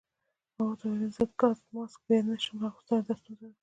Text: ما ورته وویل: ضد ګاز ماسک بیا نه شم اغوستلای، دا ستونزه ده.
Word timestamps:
ما 0.55 0.61
ورته 0.65 0.85
وویل: 0.87 1.11
ضد 1.17 1.31
ګاز 1.39 1.57
ماسک 1.73 1.99
بیا 2.07 2.19
نه 2.27 2.35
شم 2.43 2.57
اغوستلای، 2.69 3.01
دا 3.07 3.13
ستونزه 3.19 3.45
ده. 3.51 3.57